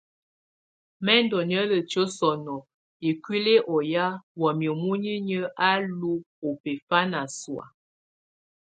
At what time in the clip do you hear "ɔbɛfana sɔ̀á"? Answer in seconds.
6.47-7.65